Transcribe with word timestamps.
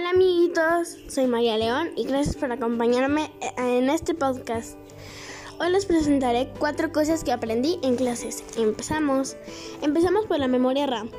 Hola 0.00 0.10
amiguitos, 0.10 0.96
soy 1.08 1.26
María 1.26 1.58
León 1.58 1.90
y 1.94 2.04
gracias 2.04 2.34
por 2.34 2.50
acompañarme 2.50 3.30
en 3.58 3.90
este 3.90 4.14
podcast. 4.14 4.78
Hoy 5.58 5.70
les 5.70 5.84
presentaré 5.84 6.50
cuatro 6.58 6.90
cosas 6.90 7.22
que 7.22 7.32
aprendí 7.32 7.78
en 7.82 7.96
clases. 7.96 8.42
Empezamos. 8.56 9.36
Empezamos 9.82 10.24
por 10.24 10.38
la 10.38 10.48
memoria 10.48 10.86
RAM. 10.86 11.10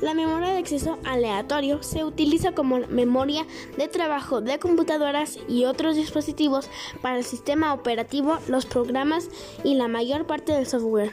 La 0.00 0.14
memoria 0.14 0.54
de 0.54 0.58
acceso 0.58 0.98
aleatorio 1.04 1.82
se 1.82 2.02
utiliza 2.02 2.52
como 2.52 2.78
memoria 2.88 3.46
de 3.76 3.88
trabajo 3.88 4.40
de 4.40 4.58
computadoras 4.58 5.38
y 5.46 5.66
otros 5.66 5.96
dispositivos 5.96 6.70
para 7.02 7.18
el 7.18 7.24
sistema 7.24 7.74
operativo, 7.74 8.38
los 8.48 8.64
programas 8.64 9.28
y 9.64 9.74
la 9.74 9.86
mayor 9.86 10.26
parte 10.26 10.52
del 10.52 10.66
software. 10.66 11.10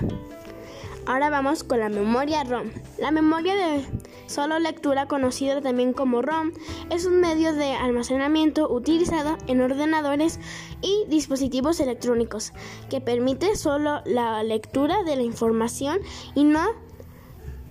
Ahora 1.08 1.30
vamos 1.30 1.64
con 1.64 1.80
la 1.80 1.88
memoria 1.88 2.44
ROM. 2.44 2.70
La 3.00 3.12
memoria 3.12 3.56
de 3.56 3.86
solo 4.25 4.60
lectura, 4.60 5.07
conocida 5.07 5.61
también 5.61 5.93
como 5.93 6.21
ROM, 6.21 6.52
es 6.89 7.06
un 7.06 7.21
medio 7.21 7.54
de 7.54 7.71
almacenamiento 7.71 8.70
utilizado 8.70 9.38
en 9.47 9.61
ordenadores 9.61 10.38
y 10.82 11.06
dispositivos 11.07 11.80
electrónicos 11.80 12.52
que 12.89 13.00
permite 13.00 13.56
solo 13.56 14.02
la 14.04 14.43
lectura 14.43 15.04
de 15.04 15.16
la 15.16 15.24
información 15.24 16.00
y 16.36 16.43
no 16.43 16.68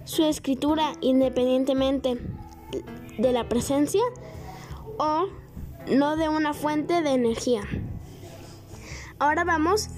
su 0.05 0.25
escritura 0.25 0.95
independientemente 1.03 2.19
de 3.19 3.33
la 3.33 3.51
presencia 3.51 4.03
o 4.97 5.27
no 5.89 6.17
de 6.17 6.31
una 6.31 6.55
fuente 6.55 7.03
de 7.03 7.11
energía. 7.11 7.65
Ahora 9.19 9.45
vamos 9.45 9.91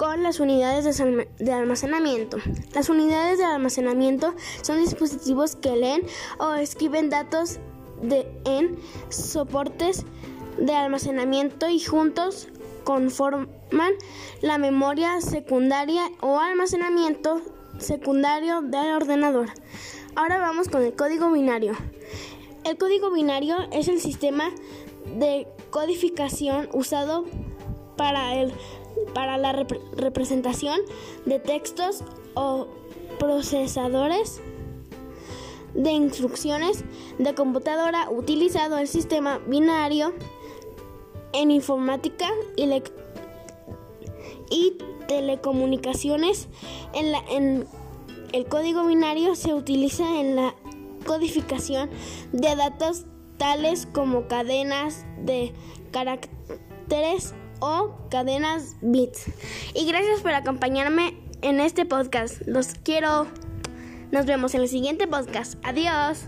con 0.00 0.22
las 0.22 0.40
unidades 0.40 0.98
de 1.38 1.52
almacenamiento. 1.52 2.38
Las 2.72 2.88
unidades 2.88 3.36
de 3.36 3.44
almacenamiento 3.44 4.34
son 4.62 4.80
dispositivos 4.80 5.56
que 5.56 5.76
leen 5.76 6.06
o 6.38 6.54
escriben 6.54 7.10
datos 7.10 7.58
en 8.46 8.78
soportes 9.10 10.06
de 10.56 10.74
almacenamiento 10.74 11.68
y 11.68 11.80
juntos 11.80 12.48
conforman 12.84 13.92
la 14.40 14.56
memoria 14.56 15.20
secundaria 15.20 16.10
o 16.22 16.38
almacenamiento 16.38 17.42
secundario 17.76 18.62
del 18.62 18.94
ordenador. 18.94 19.50
Ahora 20.16 20.38
vamos 20.38 20.70
con 20.70 20.82
el 20.82 20.94
código 20.94 21.30
binario. 21.30 21.74
El 22.64 22.78
código 22.78 23.10
binario 23.10 23.56
es 23.70 23.86
el 23.88 24.00
sistema 24.00 24.50
de 25.18 25.46
codificación 25.68 26.70
usado 26.72 27.26
para 27.98 28.34
el 28.36 28.54
para 29.14 29.38
la 29.38 29.52
representación 29.52 30.80
de 31.26 31.38
textos 31.38 32.02
o 32.34 32.68
procesadores 33.18 34.40
de 35.74 35.90
instrucciones 35.92 36.84
de 37.18 37.34
computadora 37.34 38.10
utilizado 38.10 38.78
el 38.78 38.88
sistema 38.88 39.38
binario 39.46 40.12
en 41.32 41.50
informática 41.50 42.28
y, 44.50 44.76
telecomunicaciones. 45.06 46.48
En 46.94 47.66
el 48.32 48.46
código 48.46 48.86
binario 48.86 49.34
se 49.34 49.54
utiliza 49.54 50.20
en 50.20 50.36
la 50.36 50.54
codificación 51.04 51.90
de 52.32 52.54
datos 52.54 53.06
tales 53.36 53.88
como 53.92 54.28
cadenas 54.28 55.04
de 55.18 55.52
caracteres 55.90 57.34
o 57.60 57.96
cadenas 58.10 58.76
bits. 58.80 59.26
Y 59.74 59.86
gracias 59.86 60.20
por 60.20 60.32
acompañarme 60.32 61.16
en 61.42 61.60
este 61.60 61.86
podcast. 61.86 62.42
Los 62.46 62.74
quiero. 62.74 63.26
Nos 64.10 64.26
vemos 64.26 64.54
en 64.54 64.62
el 64.62 64.68
siguiente 64.68 65.06
podcast. 65.06 65.54
Adiós. 65.62 66.26